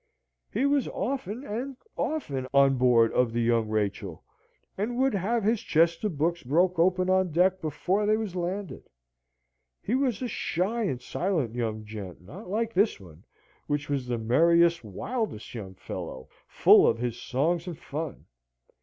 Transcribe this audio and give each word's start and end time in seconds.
He 0.51 0.65
was 0.65 0.87
often 0.87 1.45
and 1.45 1.77
often 1.95 2.47
on 2.55 2.75
board 2.79 3.13
of 3.13 3.31
the 3.33 3.39
Young 3.39 3.69
Rachel, 3.69 4.23
and 4.75 4.97
would 4.97 5.13
have 5.13 5.43
his 5.43 5.61
chests 5.61 6.03
of 6.03 6.17
books 6.17 6.41
broke 6.41 6.79
open 6.79 7.07
on 7.07 7.31
deck 7.31 7.61
before 7.61 8.07
they 8.07 8.17
was 8.17 8.35
landed. 8.35 8.89
He 9.79 9.93
was 9.93 10.23
a 10.23 10.27
shy 10.27 10.85
and 10.85 10.99
silent 10.99 11.53
young 11.53 11.85
gent: 11.85 12.19
not 12.19 12.49
like 12.49 12.73
this 12.73 12.99
one, 12.99 13.25
which 13.67 13.89
was 13.89 14.07
the 14.07 14.17
merriest, 14.17 14.83
wildest 14.83 15.53
young 15.53 15.75
fellow, 15.75 16.29
full 16.47 16.87
of 16.87 16.97
his 16.97 17.21
songs 17.21 17.67
and 17.67 17.77
fun. 17.77 18.25